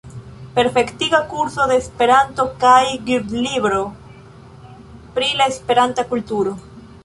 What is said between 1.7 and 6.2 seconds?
de Esperanto kaj Gvidlibro pri la Esperanta